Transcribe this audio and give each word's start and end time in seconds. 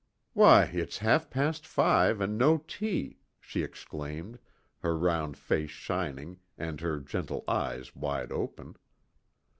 "Why, 0.33 0.63
it's 0.63 0.97
half 0.97 1.29
past 1.29 1.67
five 1.67 2.21
and 2.21 2.35
no 2.35 2.57
tea," 2.57 3.19
she 3.39 3.61
exclaimed, 3.61 4.39
her 4.79 4.97
round 4.97 5.37
face 5.37 5.69
shining, 5.69 6.39
and 6.57 6.81
her 6.81 6.99
gentle 6.99 7.43
eyes 7.47 7.95
wide 7.95 8.31
open. 8.31 8.77